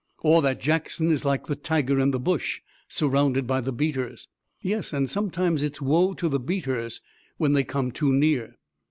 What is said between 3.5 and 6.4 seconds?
the beaters." "Yes, and sometimes it's woe to the